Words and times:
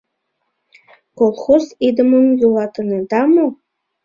—Колхоз 1.17 1.65
идымым 1.87 2.27
йӱлатынеда 2.39 3.21
мо? 3.33 3.45